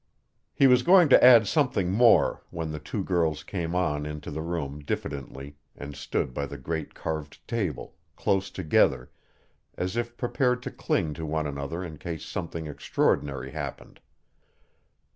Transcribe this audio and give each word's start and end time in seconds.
He 0.55 0.65
was 0.65 0.81
going 0.81 1.09
to 1.09 1.23
add 1.23 1.45
something 1.45 1.91
more, 1.91 2.41
when 2.49 2.71
the 2.71 2.79
two 2.79 3.03
girls 3.03 3.43
came 3.43 3.75
on 3.75 4.03
into 4.07 4.31
the 4.31 4.41
room 4.41 4.79
diffidently 4.79 5.57
and 5.75 5.95
stood 5.95 6.33
by 6.33 6.47
the 6.47 6.57
great 6.57 6.95
carved 6.95 7.47
table, 7.47 7.93
close 8.15 8.49
together, 8.49 9.11
as 9.77 9.95
if 9.95 10.17
prepared 10.17 10.63
to 10.63 10.71
cling 10.71 11.13
to 11.13 11.25
one 11.27 11.45
another 11.45 11.83
in 11.83 11.99
case 11.99 12.25
something 12.25 12.65
extraordinary 12.65 13.51
happened. 13.51 13.99